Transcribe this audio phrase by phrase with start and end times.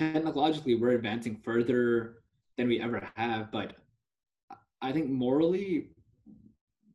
[0.00, 2.22] technologically we're advancing further
[2.56, 3.74] than we ever have but
[4.80, 5.88] i think morally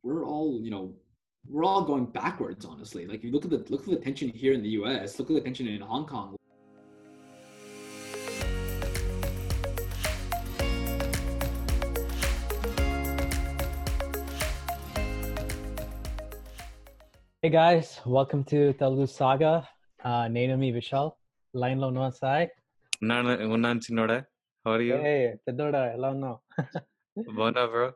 [0.02, 0.92] we're all you know
[1.48, 4.54] we're all going backwards honestly like you look at the look at the tension here
[4.54, 6.36] in the us look at the tension in hong kong
[17.44, 19.70] Hey guys, welcome to Telugu Saga.
[20.04, 21.12] Uh, Nainami Vishal,
[21.54, 22.50] Line Lo Sai.
[23.03, 24.19] ఉన్నాను సాయ్ ఉన్నాను ఉన్నాను చిన్నోడా
[24.65, 25.15] how are you ఏ
[25.47, 26.39] పెద్దోడా ఎలా ఉన్నావు
[27.35, 27.87] బాగున్నా bro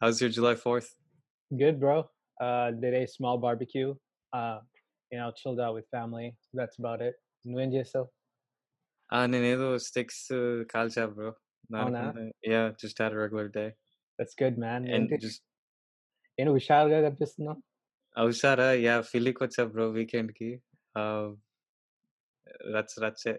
[0.00, 0.90] house your July fourth
[1.50, 1.98] good bro
[2.82, 3.90] did a small barbecue
[4.32, 4.56] uh,
[5.12, 8.06] you know chilled out with family that's about it నువ్వేం చేస్తావు
[9.26, 10.24] నేనేదో స్టిక్స్
[10.72, 11.30] కాల్చా బ్రో
[11.80, 12.02] అవునా?
[12.52, 13.64] Yeah just had regular day
[14.18, 15.42] that's good man and just
[16.38, 17.60] నేను హుషారుగా కనిపిస్తున్నావు
[18.16, 20.50] అవుసారా yeah ఫిల్లీకి వచ్చా bro weekend కి
[22.74, 23.34] రచ్ రచ్చే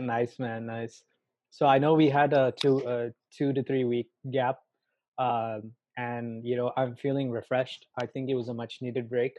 [0.00, 0.66] Nice, man.
[0.66, 1.02] Nice.
[1.50, 4.58] So I know we had a two, uh, two to three week gap,
[5.18, 7.86] um, and you know I'm feeling refreshed.
[8.00, 9.32] I think it was a much needed break.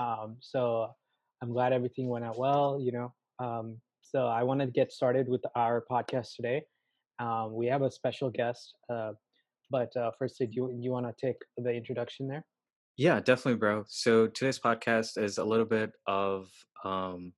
[0.00, 0.88] Um, so
[1.42, 2.80] I'm glad everything went out well.
[2.80, 6.62] You know, um, so I want to get started with our podcast today.
[7.20, 9.12] Um, we have a special guest, uh,
[9.70, 12.44] but uh, first, did you you want to take the introduction there?
[12.96, 13.84] Yeah, definitely, bro.
[13.88, 16.48] So today's podcast is a little bit of
[16.84, 17.32] um,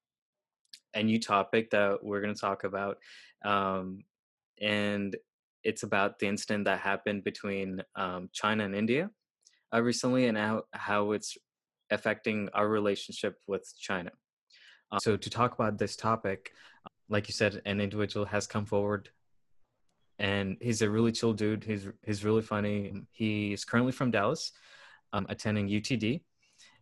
[0.94, 2.98] a new topic that we're going to talk about,
[3.44, 4.04] um,
[4.60, 5.16] and
[5.62, 9.10] it's about the incident that happened between um, China and India
[9.74, 11.36] uh, recently, and how how it's
[11.90, 14.10] affecting our relationship with China.
[14.92, 16.52] Uh, so to talk about this topic,
[17.08, 19.10] like you said, an individual has come forward.
[20.18, 21.64] And he's a really chill dude.
[21.64, 23.02] He's he's really funny.
[23.10, 24.52] He is currently from Dallas,
[25.12, 26.22] um, attending UTD,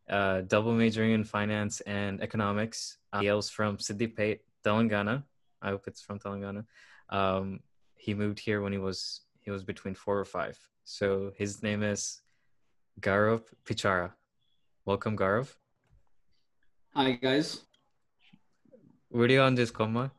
[0.09, 2.99] uh, double majoring in finance and economics.
[3.13, 5.25] Uh, he hails from Siddipet, Telangana.
[5.61, 6.65] I hope it's from Telangana.
[7.09, 7.61] Um,
[7.97, 10.59] he moved here when he was he was between four or five.
[10.85, 12.21] So his name is
[13.01, 14.13] Gaurav Pichara.
[14.85, 15.55] Welcome, Gaurav.
[16.95, 17.61] Hi guys.
[19.09, 20.11] Where do you on this comma?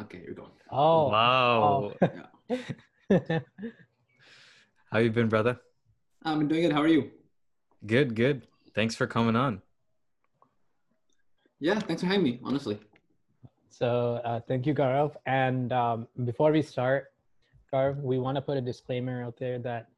[0.00, 0.50] Okay, you're going.
[0.70, 1.92] Oh, wow.
[2.02, 2.58] oh.
[4.90, 5.60] How you been, brother?
[6.22, 6.72] I'm doing good.
[6.72, 7.10] How are you?
[7.86, 8.46] Good, good.
[8.74, 9.62] Thanks for coming on.
[11.60, 12.40] Yeah, thanks for having me.
[12.42, 12.78] Honestly.
[13.68, 15.16] So uh, thank you, Gaurav.
[15.26, 17.12] And um, before we start,
[17.72, 19.88] Gaurav, we want to put a disclaimer out there that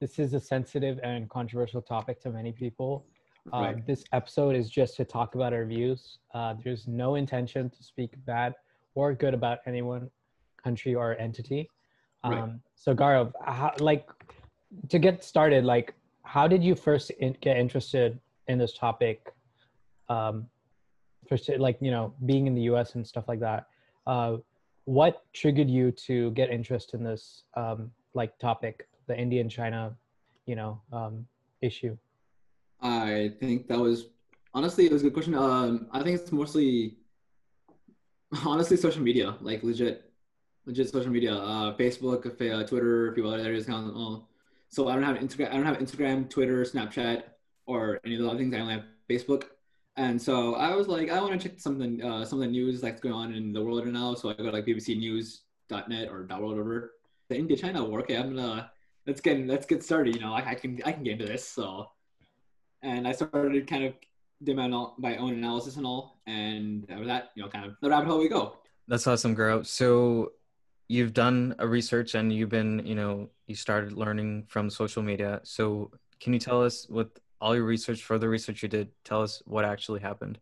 [0.00, 3.06] this is a sensitive and controversial topic to many people.
[3.52, 3.86] Uh, Right.
[3.86, 6.18] This episode is just to talk about our views.
[6.34, 8.54] Uh, there's no intention to speak bad
[8.94, 10.10] or good about anyone,
[10.62, 11.70] country, or entity.
[12.24, 12.50] Um, Right.
[12.74, 14.08] So, Gaurav, how, like
[14.88, 15.94] to get started, like
[16.26, 19.32] how did you first in, get interested in this topic?
[20.08, 20.46] Um,
[21.28, 22.96] first, like you know, being in the U.S.
[22.96, 23.68] and stuff like that.
[24.06, 24.38] Uh,
[24.84, 29.96] what triggered you to get interest in this um, like topic, the Indian China,
[30.46, 31.26] you know, um,
[31.62, 31.96] issue?
[32.80, 34.06] I think that was
[34.52, 35.34] honestly it was a good question.
[35.34, 36.96] Um, I think it's mostly
[38.44, 40.10] honestly social media, like legit,
[40.66, 41.34] legit social media.
[41.34, 42.22] Uh, Facebook,
[42.68, 43.66] Twitter, people other areas.
[43.66, 44.28] Kind of, all.
[44.76, 45.48] So I don't have Instagram.
[45.48, 47.22] I don't have Instagram, Twitter, Snapchat,
[47.64, 48.54] or any of the other things.
[48.54, 49.44] I only have Facebook.
[49.96, 52.82] And so I was like, I want to check something, uh, some of the news
[52.82, 54.14] that's going on in the world right now.
[54.14, 56.92] So I go to like bbcnews.net or .world whatever.
[57.30, 58.00] The India China war.
[58.00, 58.70] Okay, I'm gonna
[59.06, 60.14] let's get let's get started.
[60.14, 61.48] You know, I, I can I can get into this.
[61.48, 61.86] So
[62.82, 63.94] and I started kind of
[64.42, 67.88] doing my, my own analysis and all, and after that, you know, kind of the
[67.88, 68.58] rabbit hole we go.
[68.88, 69.64] That's awesome, girl.
[69.64, 70.32] So
[70.86, 75.40] you've done a research and you've been, you know, you started learning from social media.
[75.44, 75.90] So
[76.20, 77.08] can you tell us with
[77.40, 80.38] all your research, further research you did, tell us what actually happened?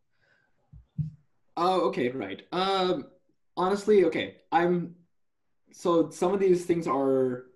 [1.56, 2.42] Oh, okay, right.
[2.52, 3.06] Um,
[3.56, 4.94] honestly, okay, I'm.
[5.72, 7.46] So some of these things are,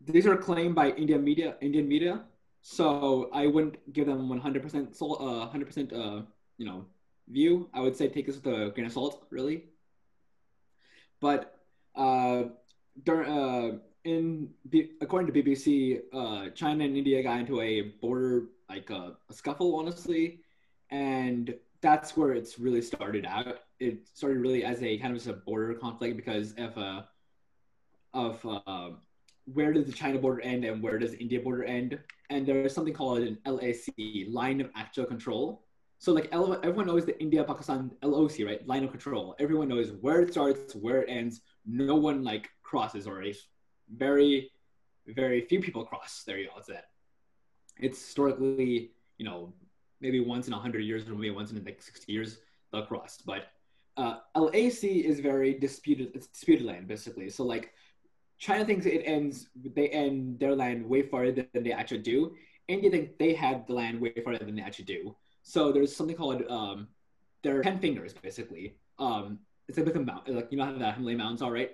[0.00, 2.22] these are claimed by Indian media, Indian media.
[2.62, 6.22] So I wouldn't give them 100% sol, uh, 100% uh,
[6.56, 6.86] you know,
[7.28, 7.68] view.
[7.74, 9.64] I would say take this with a grain of salt, really.
[11.20, 11.58] But
[11.94, 12.44] uh,
[13.04, 14.48] dur- uh, in
[15.00, 19.76] according to BBC, uh, China and India got into a border like a, a scuffle,
[19.76, 20.40] honestly,
[20.90, 23.60] and that's where it's really started out.
[23.80, 27.02] It started really as a kind of a border conflict because of uh,
[28.14, 28.90] of uh,
[29.52, 31.98] where does the China border end and where does India border end?
[32.30, 33.88] And there's something called an LAC,
[34.28, 35.64] line of actual control.
[35.98, 38.66] So like everyone knows the India Pakistan LOC, right?
[38.66, 39.36] Line of control.
[39.38, 41.42] Everyone knows where it starts, where it ends.
[41.64, 43.22] No one like crosses, or
[43.90, 44.50] very,
[45.06, 46.24] very few people cross.
[46.26, 46.52] There you go.
[46.56, 46.84] That's it.
[47.80, 49.52] It's historically, you know,
[50.00, 52.38] maybe once in a hundred years or maybe once in like sixty years
[52.72, 53.18] they'll cross.
[53.24, 53.48] But
[53.96, 56.12] uh, LAC is very disputed.
[56.14, 57.30] It's disputed land basically.
[57.30, 57.72] So like,
[58.38, 59.48] China thinks it ends.
[59.54, 62.34] They end their land way farther than they actually do.
[62.68, 65.14] India think they have the land way farther than they actually do.
[65.42, 66.88] So there's something called um,
[67.42, 68.76] there are ten fingers basically.
[68.98, 71.70] Um, it's like a mount, like you know how the Himalayan mountains are, right?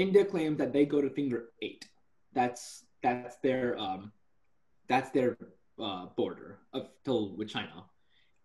[0.00, 1.84] India claims that they go to finger eight.
[2.32, 4.12] That's that's their um,
[4.88, 5.36] that's their
[5.78, 7.84] uh, border of till with China.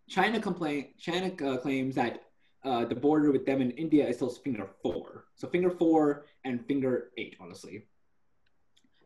[0.08, 2.22] China complain China uh, claims that
[2.64, 5.24] uh, the border with them in India is still finger four.
[5.34, 7.86] So finger four and finger eight, honestly.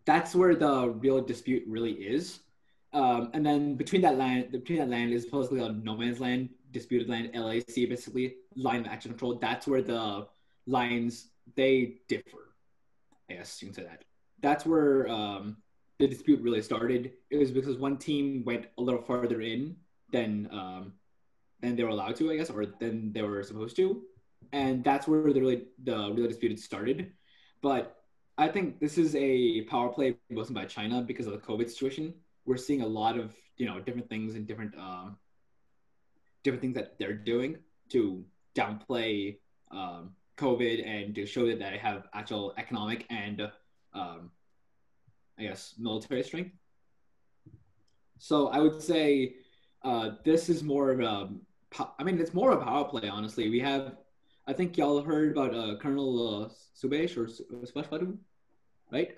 [0.07, 2.41] That's where the real dispute really is.
[2.93, 6.49] Um, and then between that land, between that land is supposedly a no man's land,
[6.73, 9.39] disputed land, LAC, basically line of action control.
[9.39, 10.27] That's where the
[10.67, 12.55] lines they differ.
[13.29, 14.05] Yes, you can say that.
[14.41, 15.57] That's where um,
[15.99, 17.13] the dispute really started.
[17.31, 19.77] It was because one team went a little farther in
[20.11, 20.93] than um,
[21.61, 24.03] than they were allowed to, I guess, or than they were supposed to,
[24.53, 27.13] and that's where the really the really dispute started.
[27.63, 27.97] But
[28.39, 32.15] I think this is a power play wasn't by China because of the COVID situation.
[32.47, 35.19] We're seeing a lot of you know different things and different um,
[36.43, 37.59] different things that they're doing
[37.91, 38.25] to
[38.57, 39.37] downplay
[39.71, 43.43] um, COVID and to show that they have actual economic and
[43.93, 44.31] um,
[45.39, 46.53] I guess military strength.
[48.19, 49.37] So I would say
[49.83, 51.31] uh, this is more of a
[51.99, 53.49] I mean, it's more of a power play, honestly.
[53.49, 53.97] We have,
[54.47, 58.19] I think y'all heard about uh, Colonel uh, Subesh or Subhash
[58.91, 59.17] right?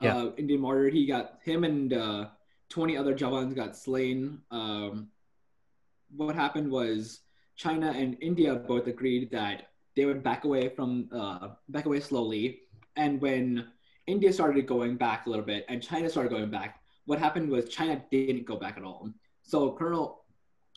[0.00, 0.16] Yeah.
[0.16, 0.88] Uh, Indian martyr.
[0.88, 2.26] He got him and uh,
[2.68, 4.40] 20 other Jawans got slain.
[4.50, 5.08] Um,
[6.14, 7.20] what happened was
[7.56, 12.62] China and India both agreed that they would back away from uh, back away slowly.
[12.96, 13.66] And when
[14.06, 17.68] India started going back a little bit and China started going back, what happened was
[17.68, 19.08] China didn't go back at all.
[19.42, 20.20] So Colonel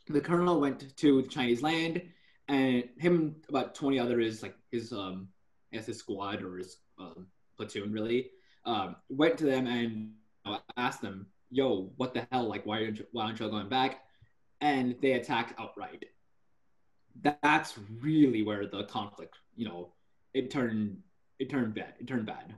[0.07, 2.01] the colonel went to the Chinese land,
[2.47, 5.29] and him about twenty others, like his um,
[5.71, 8.31] as his squad or his um, platoon, really,
[8.65, 10.11] um, went to them and
[10.77, 12.47] asked them, "Yo, what the hell?
[12.47, 14.01] Like, why aren't you, why aren't you going back?"
[14.61, 16.05] And they attacked outright.
[17.21, 19.89] That's really where the conflict, you know,
[20.33, 20.97] it turned
[21.39, 21.93] it turned bad.
[21.99, 22.55] It turned bad.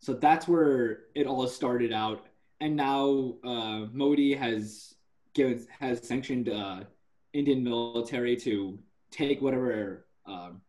[0.00, 2.26] So that's where it all started out,
[2.60, 4.94] and now uh, Modi has
[5.34, 6.80] given has sanctioned uh,
[7.32, 8.78] Indian military to
[9.10, 10.60] take whatever um,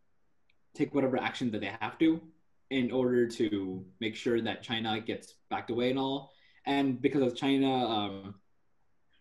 [0.75, 2.21] take whatever action that they have to
[2.69, 6.31] in order to make sure that China gets backed away and all.
[6.65, 8.35] And because of China, um,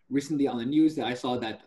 [0.09, 1.61] recently on the news that I saw that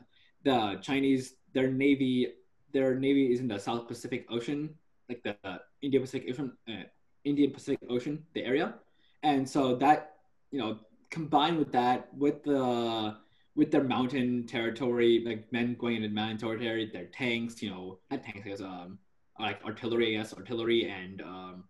[0.44, 2.34] the Chinese their navy
[2.72, 4.70] their navy is in the South Pacific Ocean,
[5.08, 6.84] like the uh, Indian Pacific Ocean, uh,
[7.24, 8.74] Indian Pacific Ocean, the area,
[9.22, 10.16] and so that
[10.50, 10.78] you know
[11.10, 13.16] combined with that with the
[13.56, 18.22] with their mountain territory, like men going into mountain territory, their tanks, you know, not
[18.22, 18.98] tanks, I guess, um,
[19.38, 21.64] like artillery, guess, artillery and um,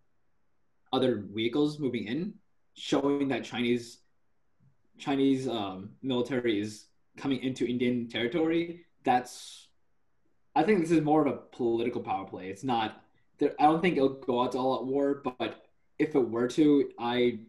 [0.93, 2.35] other vehicles moving in,
[2.75, 4.00] showing that Chinese
[4.99, 6.87] Chinese um, military is
[7.17, 8.85] coming into Indian territory.
[9.03, 9.69] That's,
[10.55, 12.49] I think this is more of a political power play.
[12.49, 13.02] It's not.
[13.43, 15.67] I don't think it'll go out to all at war, but
[15.99, 17.41] if it were to, I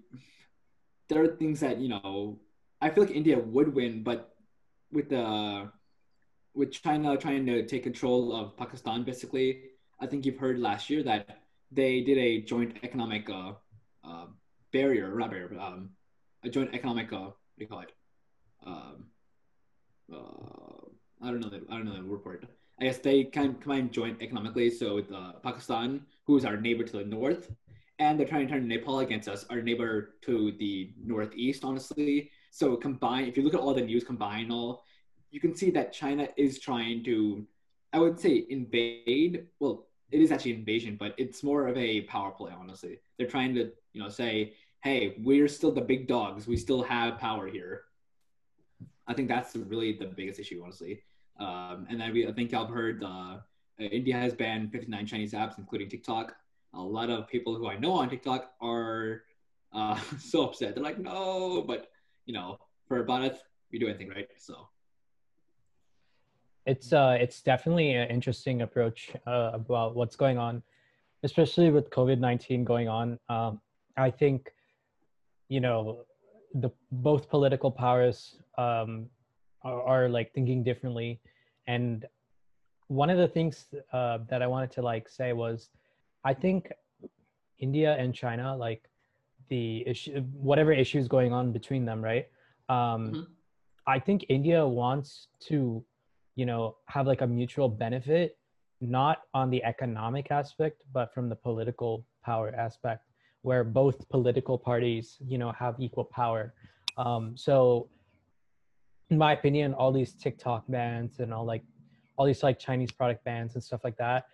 [1.09, 2.39] there are things that you know
[2.81, 4.35] I feel like India would win, but
[4.91, 5.69] with the
[6.53, 9.63] with China trying to take control of Pakistan, basically,
[9.99, 13.53] I think you've heard last year that they did a joint economic uh,
[14.03, 14.25] uh,
[14.73, 15.91] barrier, barrier, um,
[16.43, 17.91] a joint economic uh, what do you call it?
[18.65, 19.05] Um,
[20.13, 22.43] uh, I don't know the I don't know the word for it.
[22.81, 24.71] I guess they of combine joint economically.
[24.71, 27.51] So with uh, Pakistan, who is our neighbor to the north,
[27.99, 31.63] and they're trying to turn Nepal against us, our neighbor to the northeast.
[31.63, 34.83] Honestly, so combine, if you look at all the news combined, all
[35.29, 37.45] you can see that China is trying to,
[37.93, 39.45] I would say, invade.
[39.59, 42.51] Well, it is actually invasion, but it's more of a power play.
[42.59, 46.47] Honestly, they're trying to, you know, say, "Hey, we're still the big dogs.
[46.47, 47.83] We still have power here."
[49.05, 51.03] I think that's really the biggest issue, honestly.
[51.39, 53.37] Um, and then we, I think I've heard uh,
[53.79, 56.35] India has banned 59 Chinese apps, including TikTok.
[56.73, 59.23] A lot of people who I know on TikTok are
[59.73, 60.75] uh, so upset.
[60.75, 61.91] They're like, "No," but
[62.25, 62.57] you know,
[62.87, 63.37] for Bharat,
[63.71, 64.27] we do anything right.
[64.37, 64.67] So
[66.65, 70.61] it's uh it's definitely an interesting approach uh, about what's going on,
[71.23, 73.19] especially with COVID nineteen going on.
[73.29, 73.59] Um,
[73.97, 74.51] I think,
[75.49, 76.05] you know,
[76.53, 79.07] the both political powers um,
[79.63, 81.19] are, are like thinking differently,
[81.67, 82.05] and
[82.87, 85.69] one of the things uh, that I wanted to like say was,
[86.25, 86.71] I think
[87.59, 88.89] India and China like
[89.49, 92.27] the issue, whatever issues going on between them, right?
[92.69, 93.21] Um, mm-hmm.
[93.87, 95.83] I think India wants to,
[96.35, 98.37] you know, have like a mutual benefit
[98.81, 103.05] not on the economic aspect, but from the political power aspect,
[103.43, 106.53] where both political parties, you know, have equal power.
[106.97, 107.87] Um, so,
[109.11, 111.63] in my opinion, all these TikTok bans and all like
[112.17, 114.25] all these like Chinese product bans and stuff like that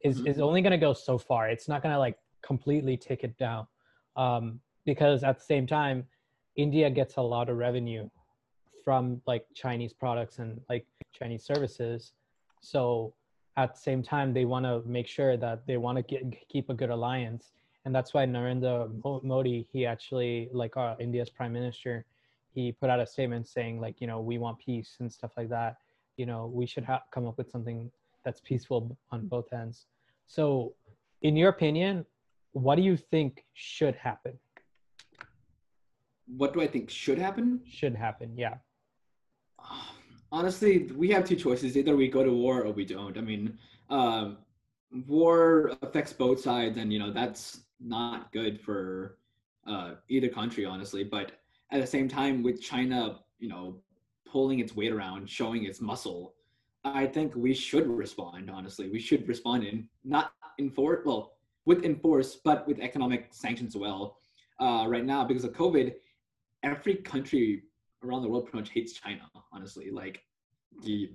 [0.00, 0.26] is Mhm.
[0.26, 1.48] is only gonna go so far.
[1.50, 3.68] It's not gonna like completely take it down,
[4.16, 6.08] um, because at the same time,
[6.56, 8.08] India gets a lot of revenue
[8.84, 12.14] from like Chinese products and like Chinese services.
[12.60, 13.14] So
[13.56, 16.74] at the same time, they want to make sure that they want to keep a
[16.74, 17.52] good alliance,
[17.84, 18.88] and that's why Narendra
[19.22, 22.06] Modi, he actually like uh, India's prime minister,
[22.54, 25.48] he put out a statement saying like you know we want peace and stuff like
[25.50, 25.76] that.
[26.16, 27.90] You know we should ha- come up with something
[28.24, 29.86] that's peaceful on both ends.
[30.26, 30.74] So,
[31.22, 32.06] in your opinion,
[32.52, 34.38] what do you think should happen?
[36.26, 37.60] What do I think should happen?
[37.68, 38.54] Should happen, yeah.
[40.30, 41.76] Honestly, we have two choices.
[41.76, 43.18] Either we go to war or we don't.
[43.18, 43.58] I mean,
[43.90, 44.38] um,
[45.06, 49.18] war affects both sides, and you know that's not good for
[49.66, 51.04] uh, either country, honestly.
[51.04, 51.32] But
[51.72, 53.78] at the same time, with China, you know,
[54.30, 56.34] pulling its weight around, showing its muscle,
[56.84, 58.50] I think we should respond.
[58.50, 61.32] Honestly, we should respond in not enforce well
[61.64, 64.18] with enforce, but with economic sanctions as well.
[64.60, 65.94] Uh, right now, because of COVID,
[66.62, 67.62] every country
[68.04, 69.22] around the world pretty much hates China.
[69.52, 70.22] Honestly, like
[70.82, 71.10] the,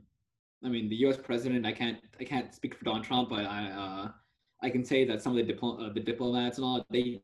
[0.64, 1.18] I mean, the U.S.
[1.18, 1.66] president.
[1.66, 4.12] I can't I can't speak for Donald Trump, but I uh,
[4.64, 7.22] I can say that some of the diplo- uh, the diplomats and all they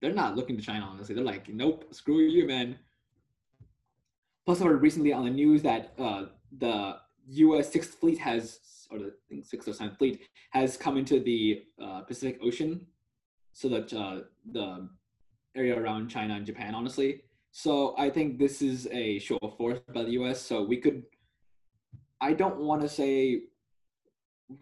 [0.00, 0.86] they're not looking to China.
[0.90, 2.78] Honestly, they're like, nope, screw you, man.
[4.44, 6.26] Plus, I heard recently on the news that uh,
[6.58, 6.96] the
[7.28, 7.72] U.S.
[7.72, 8.60] Sixth Fleet has,
[8.90, 12.86] or the I think Sixth or Seventh Fleet has come into the uh, Pacific Ocean,
[13.52, 14.20] so that uh,
[14.52, 14.88] the
[15.56, 17.22] area around China and Japan, honestly.
[17.50, 20.40] So I think this is a show of force by the U.S.
[20.40, 21.02] So we could.
[22.20, 23.42] I don't want to say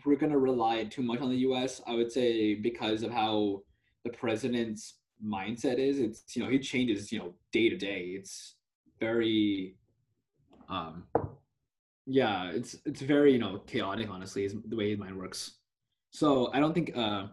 [0.06, 1.82] we're gonna rely too much on the U.S.
[1.86, 3.62] I would say because of how
[4.04, 5.98] the president's mindset is.
[5.98, 8.16] It's you know he changes you know day to day.
[8.18, 8.56] It's
[9.00, 9.76] very,
[10.68, 11.04] um,
[12.06, 12.50] yeah.
[12.50, 14.08] It's it's very you know chaotic.
[14.10, 15.58] Honestly, is the way his mind works.
[16.10, 17.28] So I don't think uh,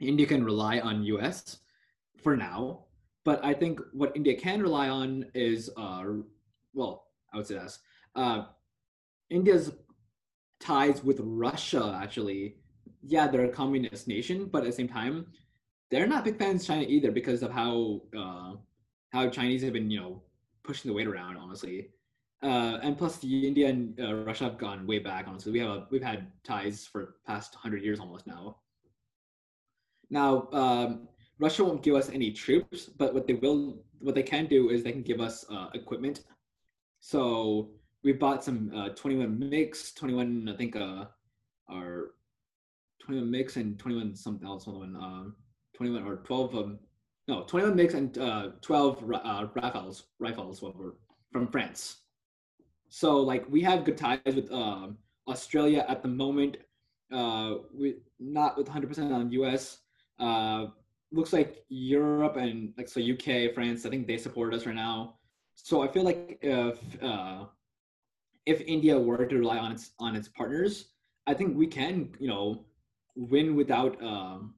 [0.00, 1.58] India can rely on U.S.
[2.22, 2.86] for now
[3.24, 6.04] but I think what India can rely on is, uh,
[6.74, 7.78] well, I would say this:
[8.16, 8.44] uh,
[9.30, 9.72] India's
[10.60, 11.98] ties with Russia.
[12.02, 12.56] Actually,
[13.02, 15.26] yeah, they're a communist nation, but at the same time,
[15.92, 18.54] they're not big fans of China either because of how uh,
[19.10, 20.22] how Chinese have been, you know,
[20.64, 21.36] pushing the weight around.
[21.36, 21.90] Honestly,
[22.42, 25.26] uh, and plus, the India and uh, Russia have gone way back.
[25.28, 28.56] Honestly, we have a, we've had ties for past hundred years almost now.
[30.10, 31.08] Now, um,
[31.38, 34.82] Russia won't give us any troops, but what they will, what they can do is
[34.82, 36.20] they can give us uh, equipment.
[37.00, 37.70] So
[38.02, 41.04] we bought some uh, 21 MiGs, 21, I think, uh,
[41.68, 42.12] are
[43.00, 45.34] 21 MiGs and 21 something else, one, um,
[45.82, 46.78] 21 or 12, um,
[47.26, 50.94] no, 21 MiGs and uh, 12 uh, Rafales, Rafales, whatever,
[51.32, 52.02] from France.
[52.88, 54.96] So like we have good ties with um,
[55.26, 56.58] Australia at the moment.
[57.12, 59.78] Uh, we not with 100% on US.
[60.20, 60.66] Uh,
[61.10, 65.16] looks like Europe and like so UK, France, I think they support us right now.
[65.54, 67.46] So I feel like if uh,
[68.46, 70.90] if India were to rely on its on its partners,
[71.26, 72.66] I think we can you know
[73.16, 74.54] win without um,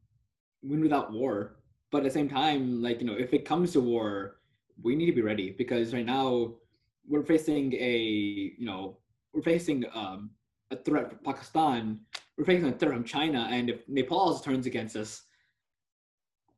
[0.64, 1.56] win without war.
[1.90, 4.36] But at the same time, like you know, if it comes to war,
[4.82, 6.54] we need to be ready because right now
[7.06, 7.96] we're facing a
[8.58, 8.98] you know
[9.32, 10.30] we're facing um,
[10.70, 12.00] a threat from Pakistan.
[12.36, 15.22] We're facing a threat from China, and if Nepal turns against us,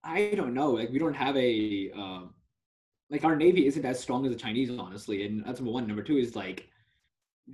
[0.02, 0.70] I don't know.
[0.70, 2.34] Like we don't have a um,
[3.10, 5.26] like our navy isn't as strong as the Chinese, honestly.
[5.26, 5.86] And that's number one.
[5.86, 6.68] Number two is like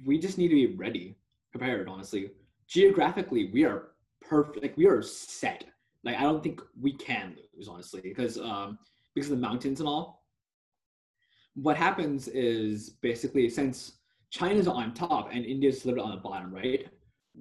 [0.06, 1.16] we just need to be ready,
[1.50, 1.88] prepared.
[1.88, 2.30] Honestly,
[2.68, 3.88] geographically, we are
[4.20, 4.62] perfect.
[4.62, 5.64] Like we are set.
[6.04, 8.78] Like I don't think we can lose, honestly, because um,
[9.14, 10.22] because of the mountains and all.
[11.54, 13.98] What happens is basically since
[14.30, 16.88] China's on top and India's literally on the bottom, right?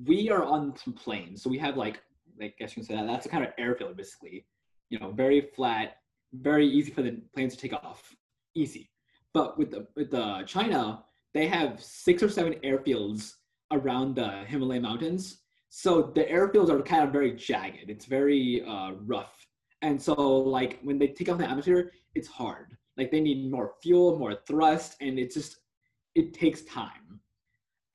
[0.06, 2.02] We are on some plains, so we have like,
[2.40, 4.46] like I guess you can say that that's a kind of airfield, basically
[4.92, 5.96] you know, very flat,
[6.34, 8.14] very easy for the planes to take off,
[8.54, 8.92] easy.
[9.34, 11.04] But with the with the China,
[11.34, 13.32] they have six or seven airfields
[13.72, 15.41] around the Himalayan mountains.
[15.74, 17.90] So the airfields are kind of very jagged.
[17.90, 19.48] It's very uh, rough,
[19.82, 22.76] and so like when they take off the atmosphere, it's hard.
[22.98, 25.62] Like they need more fuel, more thrust, and it's just
[26.14, 27.22] it takes time.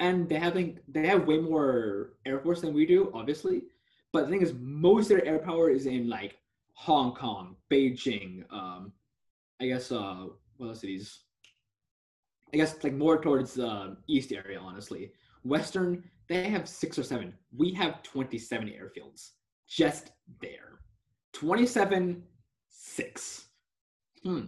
[0.01, 3.65] And they having they have way more air force than we do, obviously.
[4.11, 6.39] But the thing is, most of their air power is in like
[6.73, 8.91] Hong Kong, Beijing, um,
[9.61, 11.25] I guess uh, what other cities?
[12.55, 15.13] I guess like more towards the uh, east area, honestly.
[15.45, 17.33] Western, They have six or seven.
[17.57, 19.31] We have 27 airfields
[19.69, 20.81] just there.
[21.35, 22.23] 27,
[22.69, 23.47] six.
[24.23, 24.47] Hmm.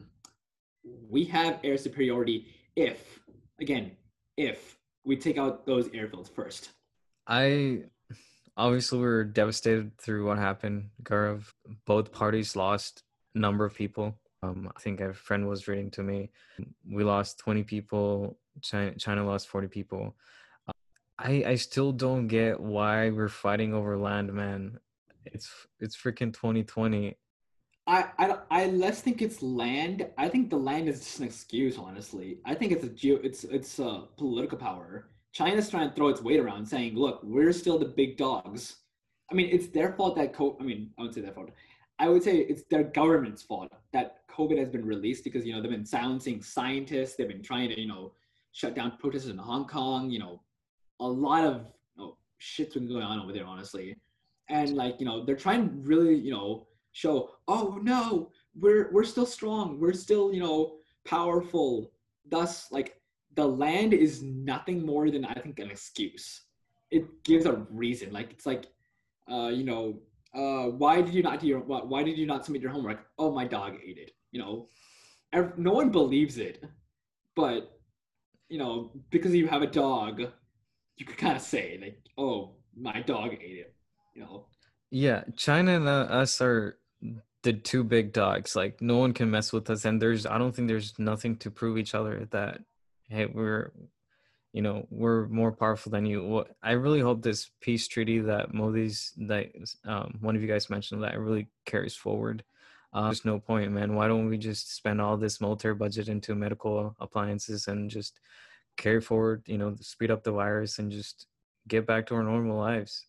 [1.09, 3.21] We have air superiority if,
[3.61, 3.93] again,
[4.37, 6.71] if we take out those airfields first.
[7.27, 7.85] I
[8.57, 10.91] obviously we were devastated through what happened.
[11.03, 11.53] Gaurav,
[11.87, 13.05] both parties lost
[13.35, 14.19] a number of people.
[14.43, 16.31] Um, I think a friend was reading to me.
[16.89, 18.39] We lost 20 people.
[18.63, 20.17] China, China lost 40 people.
[21.19, 24.79] I I still don't get why we're fighting over land, man.
[25.25, 27.17] It's it's freaking 2020.
[27.87, 30.07] I, I, I less think it's land.
[30.19, 32.39] I think the land is just an excuse, honestly.
[32.45, 35.09] I think it's a geo, it's it's a political power.
[35.33, 38.77] China's trying to throw its weight around, saying, "Look, we're still the big dogs."
[39.31, 41.51] I mean, it's their fault that co- I mean, I would say their fault.
[41.99, 45.63] I would say it's their government's fault that COVID has been released because you know
[45.63, 47.17] they've been silencing scientists.
[47.17, 48.13] They've been trying to you know
[48.53, 50.11] shut down protests in Hong Kong.
[50.11, 50.43] You know,
[51.01, 53.97] a lot of you know, shit's been going on over there, honestly.
[54.49, 59.05] And like you know, they're trying to really you know show, oh no, we're we're
[59.05, 59.79] still strong.
[59.79, 61.93] We're still you know powerful.
[62.27, 63.01] Thus, like
[63.35, 66.43] the land is nothing more than I think an excuse.
[66.91, 68.13] It gives a reason.
[68.13, 68.67] Like it's like,
[69.31, 70.01] uh, you know,
[70.35, 73.07] uh, why did you not do your why did you not submit your homework?
[73.19, 74.13] Oh, my dog ate it.
[74.33, 74.69] You know,
[75.57, 76.65] no one believes it,
[77.35, 77.79] but
[78.49, 80.23] you know, because you have a dog,
[80.99, 83.75] you could kind of say like, oh, my dog ate it.
[84.15, 84.47] You know.
[84.91, 86.79] Yeah, China and uh, us are
[87.43, 88.57] the two big dogs.
[88.57, 91.51] Like no one can mess with us, and there's I don't think there's nothing to
[91.51, 92.61] prove each other that
[93.09, 93.73] hey we're
[94.53, 96.25] you know we're more powerful than you.
[96.25, 99.53] What I really hope this peace treaty that Modi's that
[99.85, 102.43] um, one of you guys mentioned that really carries forward.
[102.93, 103.95] Uh, there's no point, man.
[103.95, 108.19] Why don't we just spend all this military budget into medical appliances and just
[108.79, 111.27] carry forward, you know, speed up the virus and just
[111.67, 113.05] get back to our normal lives?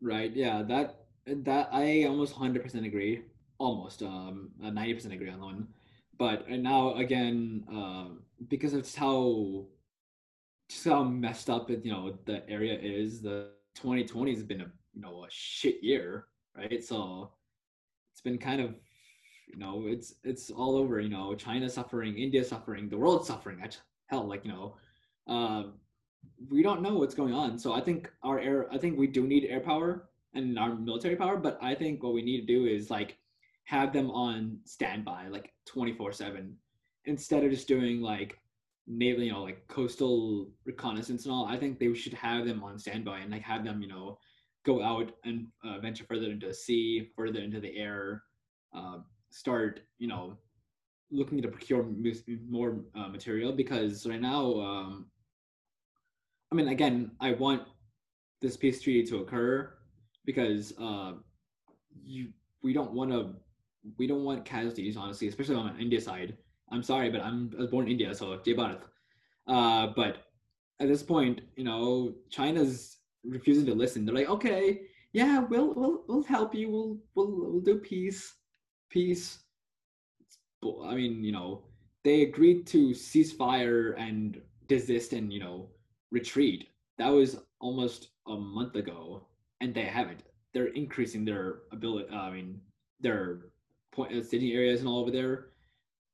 [0.00, 0.32] Right.
[0.32, 0.62] Yeah.
[0.62, 3.22] That that I almost hundred percent agree.
[3.58, 5.68] Almost um ninety percent agree on that one.
[6.16, 8.06] But now again, uh,
[8.48, 9.66] because it's how
[10.68, 13.20] just how messed up you know the area is.
[13.20, 16.82] The 2020 has been a you know a shit year, right?
[16.84, 17.32] So
[18.12, 18.74] it's been kind of
[19.48, 21.00] you know it's it's all over.
[21.00, 23.62] You know, China suffering, India suffering, the world suffering.
[24.06, 24.76] Hell, like you know,
[25.28, 25.64] uh,
[26.50, 27.58] we don't know what's going on.
[27.58, 31.16] So I think our air, I think we do need air power and our military
[31.16, 33.16] power, but I think what we need to do is like
[33.64, 36.56] have them on standby, like 24 seven,
[37.04, 38.38] instead of just doing like
[38.86, 41.46] naval, you know, like coastal reconnaissance and all.
[41.46, 44.18] I think they should have them on standby and like have them, you know,
[44.64, 48.22] go out and uh, venture further into the sea, further into the air,
[48.74, 48.98] uh,
[49.30, 50.36] start, you know,
[51.10, 51.86] looking to procure
[52.48, 55.06] more uh, material because right now, um,
[56.50, 57.62] I mean, again, I want
[58.40, 59.74] this peace treaty to occur
[60.24, 61.12] because uh,
[62.02, 62.28] you
[62.62, 63.34] we don't want to
[63.96, 66.36] we don't want casualties honestly, especially on India side.
[66.70, 68.82] I'm sorry, but I'm I was born in India, so Jai Bharat.
[69.46, 70.24] Uh, but
[70.80, 74.04] at this point, you know, China's refusing to listen.
[74.04, 74.82] They're like, okay,
[75.12, 76.70] yeah, we'll we'll we'll help you.
[76.70, 78.34] We'll we'll we'll do peace,
[78.90, 79.38] peace.
[80.64, 81.64] I mean, you know,
[82.04, 85.70] they agreed to ceasefire and desist and you know
[86.10, 86.68] retreat.
[86.98, 89.26] That was almost a month ago,
[89.60, 90.22] and they haven't.
[90.52, 92.08] They're increasing their ability.
[92.12, 92.60] Uh, I mean,
[93.00, 93.40] their
[93.92, 95.50] point uh, staging areas and all over there.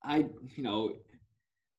[0.03, 0.27] I,
[0.57, 0.93] you know,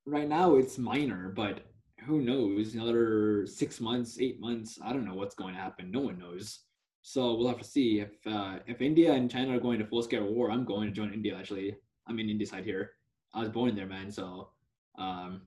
[0.05, 1.65] right now it's minor, but
[2.05, 2.73] who knows?
[2.73, 4.79] Another six months, eight months.
[4.83, 5.91] I don't know what's going to happen.
[5.91, 6.61] No one knows.
[7.01, 10.01] So we'll have to see if uh, if India and China are going to full
[10.01, 10.49] scale war.
[10.49, 11.35] I'm going to join India.
[11.37, 11.75] Actually,
[12.07, 12.91] I'm in India side here.
[13.33, 14.09] I was born there, man.
[14.09, 14.49] So
[14.97, 15.41] um,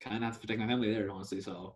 [0.00, 1.40] kind of have to protect my family there, honestly.
[1.40, 1.74] So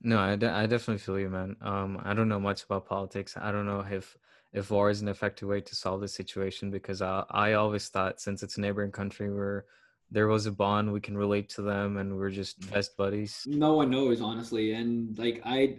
[0.00, 1.56] no, I, de- I definitely feel you, man.
[1.60, 3.36] Um, I don't know much about politics.
[3.36, 4.16] I don't know if
[4.52, 8.20] if war is an effective way to solve the situation because I I always thought
[8.20, 9.66] since it's a neighboring country where
[10.10, 13.44] there was a bond we can relate to them and we're just best buddies.
[13.46, 15.78] No one knows honestly, and like I,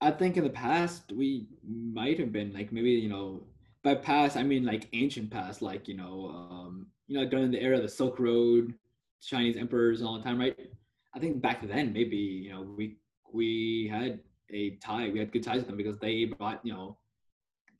[0.00, 3.42] I think in the past we might have been like maybe you know
[3.82, 7.62] by past I mean like ancient past like you know um you know during the
[7.62, 8.74] era of the Silk Road,
[9.22, 10.70] Chinese emperors all the time, right?
[11.16, 12.98] I think back then maybe you know we
[13.32, 15.08] we had a tie.
[15.08, 16.98] We had good ties with them because they brought you know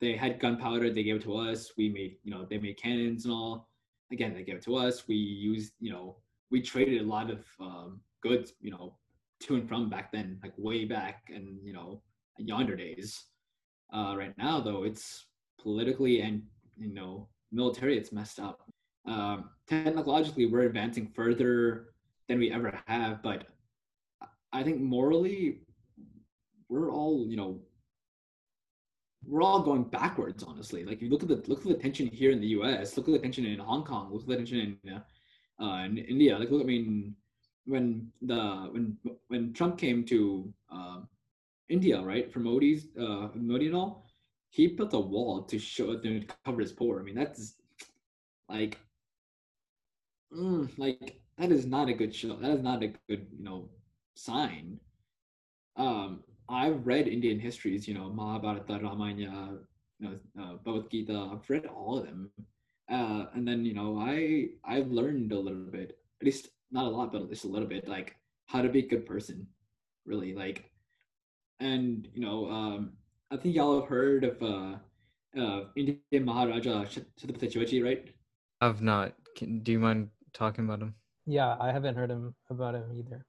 [0.01, 0.91] they had gunpowder.
[0.91, 1.71] They gave it to us.
[1.77, 3.69] We made you know they made cannons and all.
[4.11, 5.07] Again, they gave it to us.
[5.07, 6.17] We used you know
[6.49, 8.95] we traded a lot of um, goods you know
[9.41, 12.01] to and from back then, like way back and you know
[12.39, 13.23] yonder days.
[13.93, 15.27] Uh, right now though, it's
[15.61, 16.41] politically and
[16.75, 17.99] you know military.
[17.99, 18.63] It's messed up.
[19.05, 21.93] Um, technologically, we're advancing further
[22.27, 23.21] than we ever have.
[23.23, 23.45] But
[24.51, 25.59] I think morally,
[26.69, 27.61] we're all you know
[29.25, 32.31] we're all going backwards honestly like you look at the look at the tension here
[32.31, 34.93] in the us look at the tension in hong kong look at the tension in,
[34.93, 37.15] uh, uh, in india like look i mean
[37.65, 38.37] when the
[38.71, 40.99] when when trump came to uh,
[41.69, 44.05] india right for modi's uh modi and all
[44.49, 47.55] he built a wall to show to cover his poor i mean that's
[48.49, 48.77] like
[50.31, 53.69] mm, like that is not a good show that is not a good you know
[54.15, 54.79] sign
[55.77, 59.57] um I've read Indian histories, you know, Mahabharata, Ramayana,
[59.99, 61.29] you know, uh, Bhagavad Gita.
[61.33, 62.31] I've read all of them,
[62.89, 66.89] uh, and then you know, I I've learned a little bit, at least not a
[66.89, 69.45] lot, but at least a little bit, like how to be a good person,
[70.05, 70.71] really, like,
[71.59, 72.93] and you know, um,
[73.29, 74.75] I think y'all have heard of uh,
[75.37, 78.07] uh, Indian Maharaja Chhatrapati Shivaji, right?
[78.61, 79.13] I've not.
[79.35, 80.95] Can, do you mind talking about him?
[81.27, 83.25] Yeah, I haven't heard him about him either.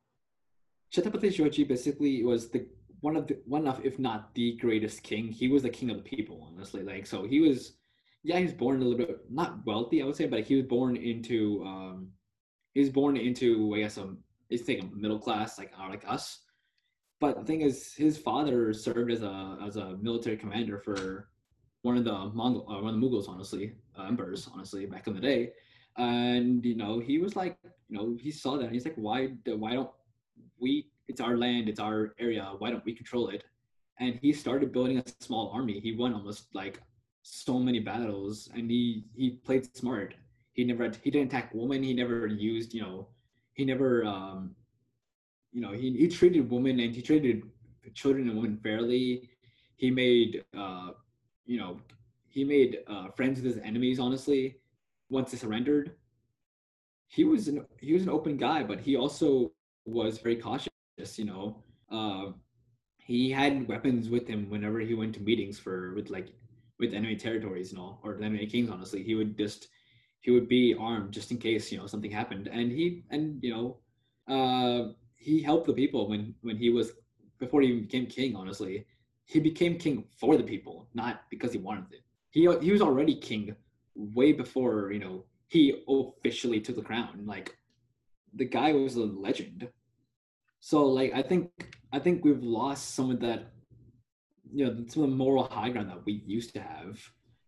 [0.95, 2.67] Chhatrapati Shivaji basically was the
[3.01, 5.29] one of the one of if not the greatest king.
[5.29, 6.83] He was the king of the people, honestly.
[6.83, 7.75] Like so, he was.
[8.23, 10.67] Yeah, he was born a little bit not wealthy, I would say, but he was
[10.67, 11.65] born into.
[11.65, 12.13] um
[12.75, 14.15] He was born into, I guess, a
[14.49, 16.41] it's like a middle class, like uh, like us.
[17.21, 21.29] But the thing is, his father served as a as a military commander for
[21.83, 25.15] one of the Mongol, uh, one of the Mughals, honestly, uh, emperors, honestly, back in
[25.15, 25.53] the day.
[25.99, 27.59] And you know, he was like,
[27.89, 28.73] you know, he saw that.
[28.73, 29.91] he's like, why, why don't
[30.59, 32.53] we it's our land, it's our area.
[32.59, 33.45] Why don't we control it?
[33.99, 35.81] And he started building a small army.
[35.81, 36.81] He won almost like
[37.23, 40.15] so many battles, and he he played smart.
[40.53, 41.83] He never he didn't attack women.
[41.83, 43.09] He never used you know
[43.55, 44.55] he never um
[45.53, 47.43] you know he he treated women and he treated
[47.95, 49.31] children and women fairly.
[49.77, 50.91] He made uh
[51.47, 51.81] you know
[52.29, 53.99] he made uh, friends with his enemies.
[53.99, 54.59] Honestly,
[55.11, 55.93] once they surrendered,
[57.09, 59.53] he was an he was an open guy, but he also
[59.85, 60.69] was very cautious
[61.17, 61.63] you know?
[61.91, 62.33] Uh,
[62.99, 66.29] he had weapons with him whenever he went to meetings for with like
[66.79, 69.03] with enemy territories and all, or enemy kings honestly.
[69.03, 69.69] He would just
[70.21, 72.49] he would be armed just in case you know something happened.
[72.49, 73.79] And he and you know
[74.35, 76.93] uh he helped the people when when he was
[77.39, 78.87] before he became king honestly.
[79.25, 82.03] He became king for the people not because he wanted it.
[82.31, 83.55] He he was already king
[83.99, 87.57] way before you know he officially took the crown like
[88.35, 89.69] the guy was a legend
[90.61, 91.51] so like I think
[91.93, 93.53] I think we've lost some of that,
[94.53, 96.99] you know, some of the moral high ground that we used to have.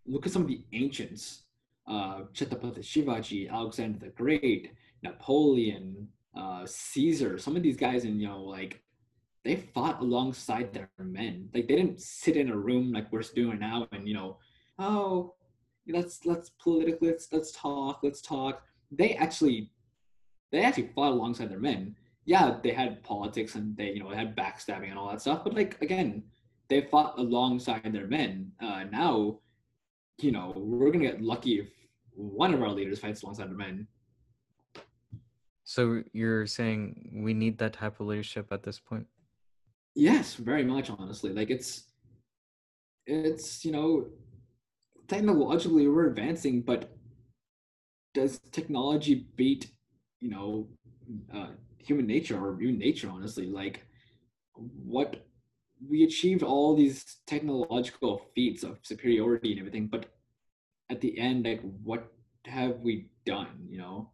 [0.06, 1.42] Look at some of the ancients,
[1.86, 7.38] uh, Chhatrapati Shivaji, Alexander the Great, Napoleon, uh, Caesar.
[7.38, 8.80] Some of these guys, and you know, like
[9.44, 11.48] they fought alongside their men.
[11.52, 14.38] Like they didn't sit in a room like we're doing now, and you know,
[14.78, 15.34] oh,
[15.88, 18.62] let's let's politically let's let's talk, let's talk.
[18.90, 19.70] They actually,
[20.52, 24.36] they actually fought alongside their men yeah, they had politics and they, you know, had
[24.36, 25.42] backstabbing and all that stuff.
[25.44, 26.22] But like again,
[26.68, 28.52] they fought alongside their men.
[28.62, 29.40] Uh, now,
[30.20, 31.68] you know, we're gonna get lucky if
[32.14, 33.86] one of our leaders fights alongside their men.
[35.64, 39.06] So you're saying we need that type of leadership at this point?
[39.94, 40.90] Yes, very much.
[40.90, 41.84] Honestly, like it's,
[43.06, 44.06] it's you know,
[45.10, 46.96] technologically we're advancing, but
[48.14, 49.70] does technology beat
[50.20, 50.68] you know
[51.34, 53.46] uh, human nature or human nature honestly?
[53.46, 53.84] Like
[54.54, 55.26] what
[55.88, 60.06] we achieved all these technological feats of superiority and everything but
[60.90, 62.12] at the end like what
[62.44, 64.10] have we done you know?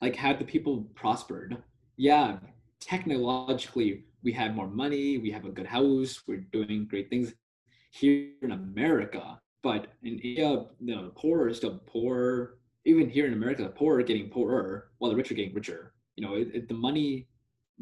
[0.00, 1.56] Like had the people prospered?
[1.96, 2.38] Yeah
[2.80, 7.34] technologically we have more money we have a good house we're doing great things
[7.90, 9.39] here in america
[10.10, 14.28] in india the poor are still poor even here in america the poor are getting
[14.28, 17.26] poorer while the rich are getting richer you know, it, it, the money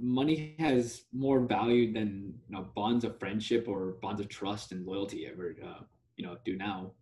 [0.01, 4.87] money has more value than you know bonds of friendship or bonds of trust and
[4.87, 5.83] loyalty ever uh,
[6.17, 6.93] you know do now.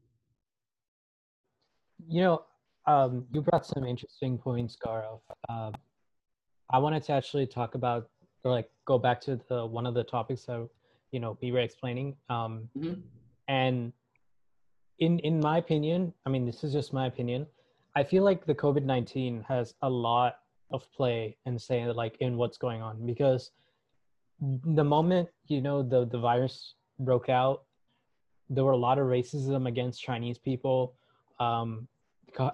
[2.08, 2.42] You know,
[2.86, 5.20] um, you brought some interesting points, Gaurav.
[5.46, 5.72] Uh,
[6.70, 8.08] I wanted to actually talk about
[8.42, 10.66] or like go back to the one of the topics that
[11.10, 12.16] you know we were explaining.
[12.30, 13.00] Um, mm-hmm.
[13.48, 13.92] And
[14.98, 17.46] in in my opinion, I mean this is just my opinion.
[17.94, 20.38] I feel like the COVID nineteen has a lot
[20.70, 23.52] of play and say like in what's going on because
[24.40, 27.62] the moment you know the the virus broke out
[28.50, 30.94] there were a lot of racism against chinese people
[31.40, 31.86] um,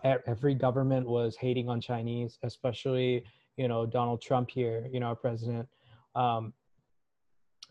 [0.04, 3.24] every government was hating on chinese especially
[3.56, 5.68] you know donald trump here you know our president
[6.14, 6.52] um,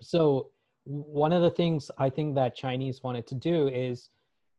[0.01, 0.49] so
[0.83, 4.09] one of the things i think that chinese wanted to do is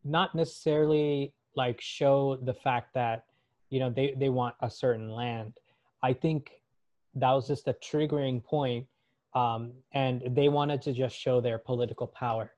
[0.04, 3.24] not necessarily like show the fact that
[3.70, 5.54] you know they, they want a certain land
[6.02, 6.50] I think
[7.14, 8.86] that was just a triggering point
[9.34, 12.52] um, and they wanted to just show their political power.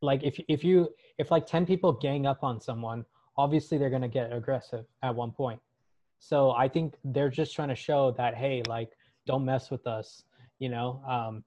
[0.00, 3.04] Like if if you if like ten people gang up on someone,
[3.36, 5.60] obviously they're gonna get aggressive at one point.
[6.18, 8.90] So I think they're just trying to show that hey, like
[9.26, 10.24] don't mess with us,
[10.58, 11.44] you know, um,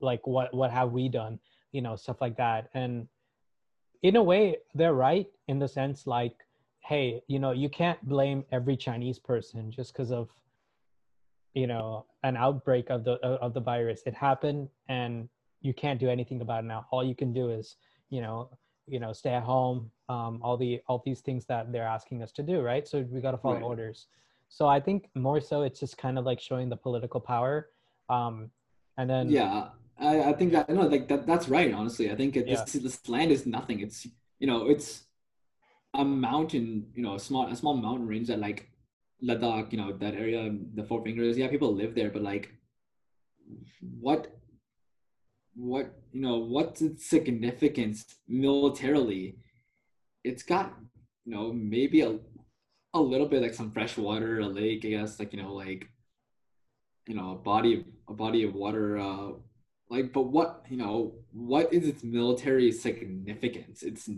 [0.00, 1.38] like what what have we done,
[1.72, 2.68] you know, stuff like that.
[2.74, 3.06] And
[4.02, 6.34] in a way, they're right in the sense like,
[6.80, 10.28] hey, you know, you can't blame every Chinese person just because of
[11.54, 14.02] you know an outbreak of the of the virus.
[14.06, 15.28] It happened and
[15.60, 16.86] you can't do anything about it now.
[16.90, 17.76] All you can do is
[18.08, 18.50] you know
[18.86, 22.32] you know stay at home um, all the all these things that they're asking us
[22.32, 22.86] to do right?
[22.86, 23.62] So we got to follow right.
[23.62, 24.06] orders.
[24.52, 27.68] So i think more so it's just kind of like showing the political power
[28.08, 28.50] um,
[28.98, 29.68] and then yeah
[30.00, 32.64] i, I think that no like that that's right honestly i think it, yeah.
[32.64, 34.06] this, this land is nothing it's
[34.38, 35.04] you know it's
[35.94, 38.70] a mountain you know a small a small mountain range that like
[39.22, 42.50] Ladakh, you know, that area, the Four Fingers, yeah, people live there, but like,
[43.80, 44.34] what,
[45.54, 49.36] what, you know, what's its significance militarily?
[50.24, 50.74] It's got,
[51.24, 52.18] you know, maybe a,
[52.94, 55.88] a little bit like some fresh water, a lake, I guess, like, you know, like,
[57.06, 59.32] you know, a body, a body of water, uh,
[59.90, 63.82] like, but what, you know, what is its military significance?
[63.82, 64.08] It's,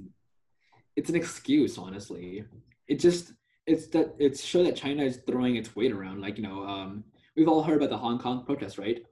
[0.95, 2.45] it's an excuse, honestly.
[2.87, 3.33] It just,
[3.67, 6.21] it's that it's show that China is throwing its weight around.
[6.21, 7.05] Like you know, um,
[7.37, 9.05] we've all heard about the Hong Kong protests, right?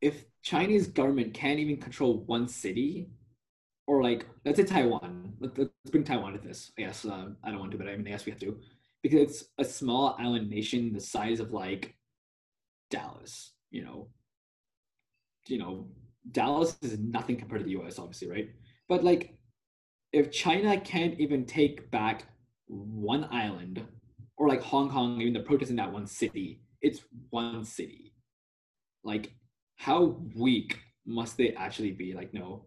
[0.00, 3.08] If Chinese government can't even control one city,
[3.86, 6.72] or like let's say Taiwan, let, us bring Taiwan to this.
[6.76, 8.58] Guess uh, I don't want to, but I mean, guess we have to,
[9.02, 11.96] because it's a small island nation the size of like
[12.90, 13.52] Dallas.
[13.70, 14.08] You know,
[15.46, 15.86] you know,
[16.30, 17.98] Dallas is nothing compared to the U.S.
[17.98, 18.50] Obviously, right?
[18.88, 19.36] But like,
[20.12, 22.24] if China can't even take back
[22.66, 23.82] one island
[24.36, 28.14] or like Hong Kong, even the protests in that one city, it's one city.
[29.02, 29.32] Like,
[29.76, 32.14] how weak must they actually be?
[32.14, 32.64] Like, no,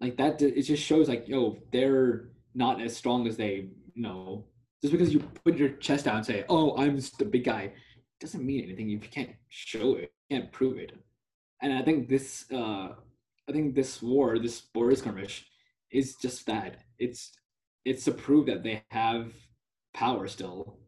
[0.00, 0.40] like that.
[0.40, 4.46] It just shows like, yo, they're not as strong as they know.
[4.80, 7.72] Just because you put your chest out and say, "Oh, I'm the big guy,"
[8.18, 10.92] doesn't mean anything if you can't show it, can't prove it.
[11.62, 12.94] And I think this, uh,
[13.48, 15.46] I think this war, this border skirmish,
[15.90, 16.82] is just that.
[16.98, 17.32] It's
[17.84, 19.32] it's to prove that they have
[19.94, 20.78] power still.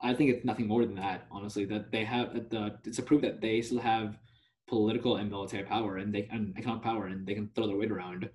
[0.00, 1.64] I think it's nothing more than that, honestly.
[1.64, 4.18] That they have that the it's to prove that they still have
[4.68, 7.90] political and military power and they and economic power and they can throw their weight
[7.90, 8.28] around.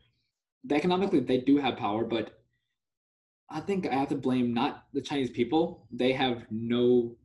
[0.64, 2.44] The economically they do have power, but
[3.50, 5.88] I think I have to blame not the Chinese people.
[5.92, 7.16] They have no,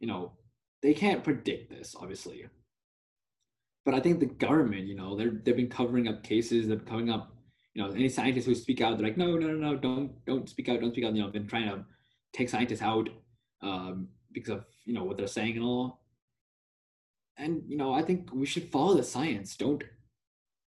[0.00, 0.32] you know,
[0.82, 2.46] they can't predict this, obviously.
[3.86, 7.08] But I think the government, you know, they're they've been covering up cases, they're covering
[7.08, 7.32] up
[7.76, 10.48] you know, any scientists who speak out, they're like, no, no, no, no, don't, don't
[10.48, 11.14] speak out, don't speak out.
[11.14, 11.84] You know, been trying to
[12.32, 13.10] take scientists out
[13.60, 16.00] um, because of you know what they're saying and all.
[17.36, 19.56] And you know, I think we should follow the science.
[19.56, 19.84] Don't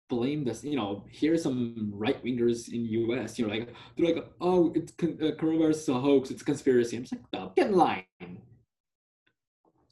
[0.09, 0.65] blame this.
[0.65, 3.39] You know, here's some right wingers in U.S.
[3.39, 6.31] You know, like they're like, oh, it's con- uh, coronavirus is a hoax.
[6.31, 6.97] It's a conspiracy.
[6.97, 8.05] I'm just like, get in line.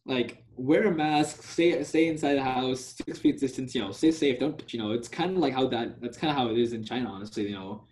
[0.04, 4.10] Like, wear a mask, stay stay inside the house, six feet distance, you know, stay
[4.10, 4.38] safe.
[4.40, 4.92] Don't you know?
[4.92, 7.08] It's kind of like how that that's kind of how it is in China.
[7.10, 7.86] Honestly, you know,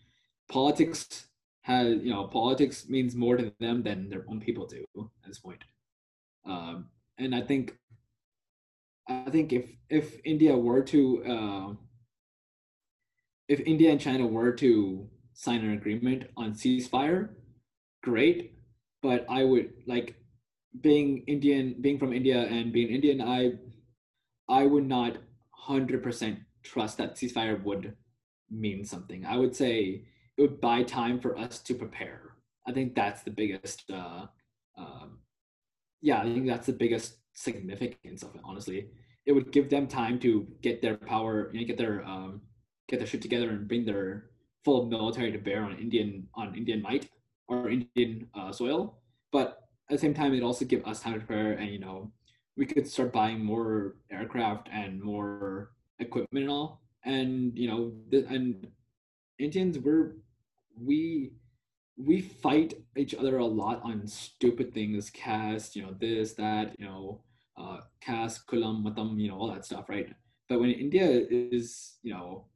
[0.50, 1.28] politics
[1.62, 5.38] has you know politics means more to them than their own people do at this
[5.38, 5.62] point.
[6.46, 6.86] Um,
[7.18, 7.76] and I think
[9.08, 11.74] I think if if India were to uh,
[13.48, 17.30] if India and China were to sign an agreement on ceasefire,
[18.02, 18.54] great.
[19.02, 20.16] But I would like
[20.80, 23.52] being Indian, being from India and being Indian, I
[24.48, 25.18] I would not
[25.52, 27.96] hundred percent trust that ceasefire would
[28.50, 29.24] mean something.
[29.24, 30.04] I would say
[30.36, 32.34] it would buy time for us to prepare.
[32.66, 33.90] I think that's the biggest.
[33.90, 34.26] Uh,
[34.76, 35.18] um,
[36.00, 38.40] yeah, I think that's the biggest significance of it.
[38.44, 38.88] Honestly,
[39.26, 42.42] it would give them time to get their power, you know, get their um,
[42.88, 44.30] get their shit together, and bring their
[44.64, 47.08] full military to bear on Indian on Indian might
[47.48, 48.98] or Indian uh, soil.
[49.32, 52.12] But at the same time, it also give us time to prepare, and you know,
[52.56, 56.80] we could start buying more aircraft and more equipment and all.
[57.04, 58.68] And you know, th- and
[59.40, 60.14] Indians, we're
[60.80, 61.32] we
[61.96, 66.86] we fight each other a lot on stupid things, caste, you know, this, that, you
[66.86, 67.20] know,
[67.58, 70.08] uh, caste, kulam, matam, you know, all that stuff, right?
[70.48, 72.46] But when India is, you know,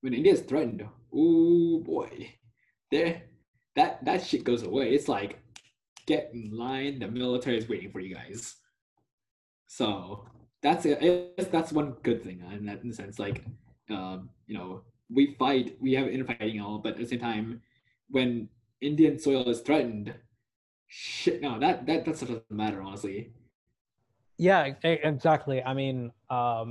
[0.00, 2.34] when India is threatened, oh boy,
[2.90, 3.22] there,
[3.76, 4.94] that that shit goes away.
[4.94, 5.40] It's like
[6.10, 6.98] get in line.
[6.98, 8.56] The military is waiting for you guys.
[9.66, 10.24] So
[10.64, 11.52] that's it.
[11.52, 13.38] That's one good thing in that in the sense, like,
[13.88, 14.82] um, you know,
[15.16, 17.46] we fight, we have infighting all, but at the same time,
[18.16, 18.48] when
[18.80, 20.12] Indian soil is threatened,
[20.88, 23.18] shit, no, that that that doesn't matter honestly.
[24.48, 25.98] yeah exactly i mean
[26.38, 26.68] um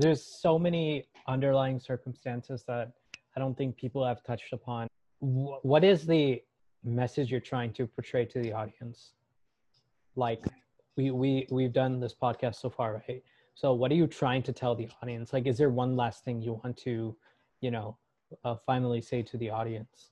[0.00, 0.84] there's so many
[1.34, 2.86] underlying circumstances that
[3.34, 4.82] i don't think people have touched upon
[5.72, 6.42] what is the
[6.86, 9.12] message you're trying to portray to the audience
[10.14, 10.44] like
[10.96, 13.22] we we we've done this podcast so far right
[13.54, 16.40] so what are you trying to tell the audience like is there one last thing
[16.40, 17.16] you want to
[17.60, 17.96] you know
[18.44, 20.10] uh, finally say to the audience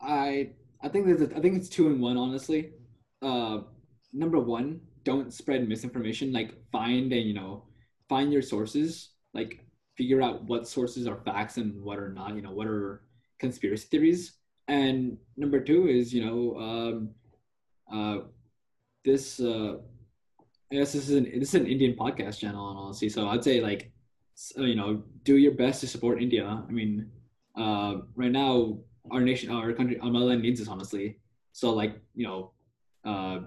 [0.00, 0.50] I
[0.82, 2.72] I think there's a, I think it's two in one honestly.
[3.22, 3.60] Uh,
[4.12, 6.32] number one, don't spread misinformation.
[6.32, 7.64] Like find and you know
[8.08, 9.10] find your sources.
[9.34, 9.64] Like
[9.96, 12.34] figure out what sources are facts and what are not.
[12.34, 13.02] You know what are
[13.38, 14.32] conspiracy theories.
[14.70, 17.10] And number two is you know um,
[17.92, 18.18] uh,
[19.04, 19.40] this.
[19.40, 19.78] Uh,
[20.72, 23.08] I guess this is an this is an Indian podcast channel, honestly.
[23.08, 23.90] So I'd say like,
[24.36, 26.46] s- uh, you know, do your best to support India.
[26.46, 27.10] I mean,
[27.56, 28.78] uh, right now
[29.10, 31.18] our nation, our country, our motherland needs us honestly.
[31.52, 32.52] So like you know,
[33.04, 33.40] uh,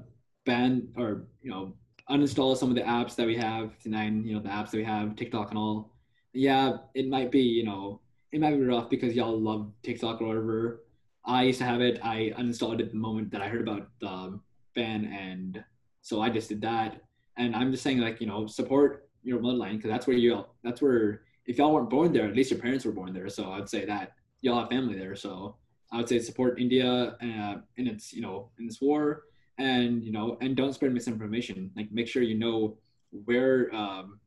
[0.46, 1.74] ban or you know
[2.10, 4.12] uninstall some of the apps that we have tonight.
[4.12, 5.94] You know the apps that we have, TikTok and all.
[6.34, 8.02] Yeah, it might be you know
[8.34, 10.84] it might be rough because y'all love TikTok or whatever.
[11.26, 12.00] I used to have it.
[12.04, 14.40] I uninstalled it the moment that I heard about the
[14.76, 15.64] ban, and
[16.02, 17.02] so I just did that.
[17.38, 20.82] And I'm just saying like you know support your bloodline because that's where you that's
[20.82, 23.30] where if y'all weren't born there, at least your parents were born there.
[23.30, 25.16] So I'd say that y'all have family there.
[25.16, 25.56] So
[25.92, 29.24] I would say support India uh, in its you know in this war,
[29.58, 31.72] and you know and don't spread misinformation.
[31.76, 32.78] Like make sure you know
[33.26, 34.20] where um,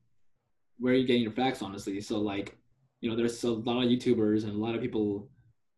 [0.78, 1.61] where you're getting your facts.
[1.61, 2.56] Honestly, so like
[3.00, 5.28] you know there's a lot of YouTubers and a lot of people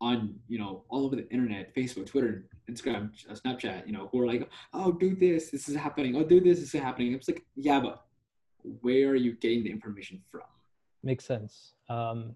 [0.01, 4.27] on you know all over the internet, Facebook, Twitter, Instagram, Snapchat, you know who are
[4.27, 6.17] like, oh do this, this is happening.
[6.17, 7.13] Oh do this, this is happening.
[7.15, 8.05] It's like yeah, but
[8.83, 10.43] where are you getting the information from?
[11.03, 12.35] makes sense um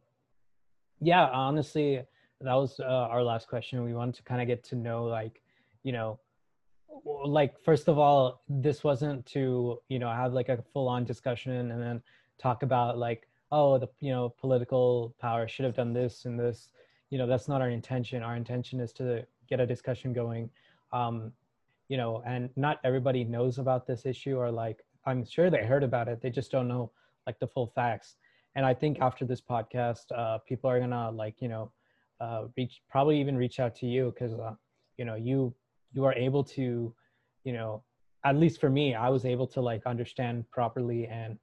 [1.01, 2.03] yeah honestly
[2.41, 5.43] that was uh, our last question we wanted to kind of get to know like
[5.83, 6.19] you know
[7.25, 11.71] like first of all this wasn't to you know have like a full on discussion
[11.71, 12.03] and then
[12.39, 16.69] talk about like oh the you know political power should have done this and this
[17.13, 18.23] you know that's not our intention.
[18.23, 20.49] Our intention is to get a discussion going.
[20.93, 21.33] Um
[21.89, 25.85] you know and not everybody knows about this issue or like i'm sure they heard
[25.85, 26.23] about it.
[26.23, 26.91] They just don't know
[27.27, 28.17] like the full facts.
[28.57, 31.71] And i think after this podcast uh people are gonna like you know
[32.21, 34.55] uh reach probably even reach out to you because uh,
[34.97, 35.55] you know you
[35.93, 36.95] you are able to
[37.45, 37.83] you know
[38.25, 41.39] at least for me i was able to like understand properly and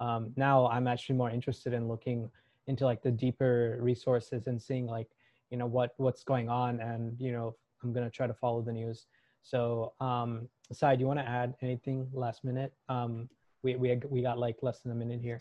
[0.00, 2.30] um, now i'm actually more interested in looking
[2.66, 5.08] into like the deeper resources and seeing like
[5.50, 8.62] you know what what's going on and you know i'm going to try to follow
[8.62, 9.06] the news
[9.42, 13.28] so um aside you want to add anything last minute um
[13.62, 15.40] we, we we got like less than a minute here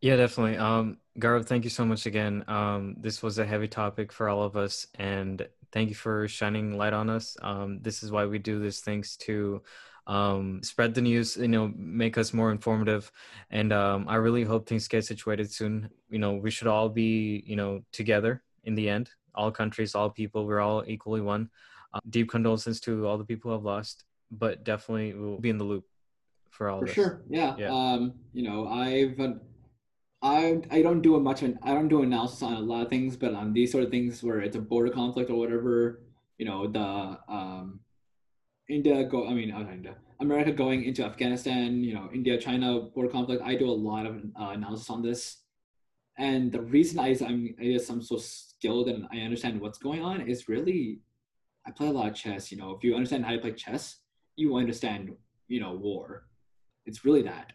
[0.00, 0.58] Yeah, definitely.
[0.58, 2.44] Um, Gaurav, thank you so much again.
[2.46, 6.76] Um, this was a heavy topic for all of us, and thank you for shining
[6.76, 7.36] light on us.
[7.40, 9.62] Um, this is why we do these things to
[10.06, 13.10] um, spread the news, you know, make us more informative.
[13.50, 15.90] And um, I really hope things get situated soon.
[16.10, 19.10] You know, we should all be, you know, together in the end.
[19.34, 21.50] All countries, all people, we're all equally one.
[21.92, 25.58] Uh, deep condolences to all the people who have lost, but definitely we'll be in
[25.58, 25.84] the loop
[26.50, 26.92] for all For us.
[26.92, 27.54] sure, yeah.
[27.56, 27.72] Yeah.
[27.72, 29.34] Um, you know, I've uh,
[30.22, 33.16] I I don't do a much I don't do analysis on a lot of things,
[33.16, 36.00] but on these sort of things where it's a border conflict or whatever,
[36.38, 37.80] you know, the um,
[38.68, 43.10] India go I mean not India, America going into Afghanistan, you know, India China border
[43.10, 43.42] conflict.
[43.44, 45.38] I do a lot of uh, analysis on this,
[46.18, 50.02] and the reason I I'm I guess I'm so skilled and I understand what's going
[50.02, 51.00] on is really
[51.66, 52.50] I play a lot of chess.
[52.50, 54.00] You know, if you understand how to play chess,
[54.36, 55.14] you understand
[55.48, 56.26] you know war.
[56.86, 57.52] It's really that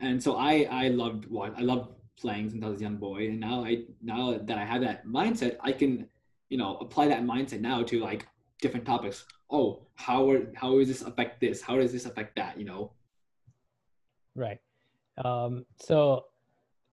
[0.00, 3.28] and so I I loved what I loved playing since I was a young boy,
[3.28, 6.08] and now I now that I have that mindset, I can
[6.48, 8.26] you know apply that mindset now to like
[8.60, 9.24] different topics.
[9.50, 11.62] Oh, how are how does this affect this?
[11.62, 12.58] How does this affect that?
[12.58, 12.92] You know.
[14.34, 14.60] Right.
[15.24, 16.26] Um, so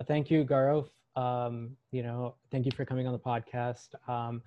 [0.07, 0.87] thank you, Gaurav.
[1.15, 3.89] Um, you know, thank you for coming on the podcast.
[4.09, 4.41] Um,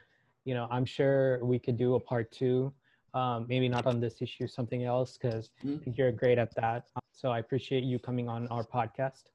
[0.44, 2.73] you know, I'm sure we could do a part two.
[3.14, 5.97] Um, maybe not on this issue, something else, because I Mhm.
[5.97, 6.91] you're great at that.
[7.12, 9.30] So I appreciate you coming on our podcast.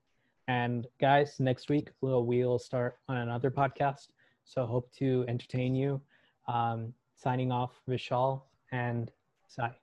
[0.47, 4.09] And guys, next week we'll we'll start on another podcast.
[4.45, 6.01] So hope to entertain you.
[6.47, 8.41] Um, signing off, Vishal
[8.73, 9.11] and
[9.47, 9.82] Sai.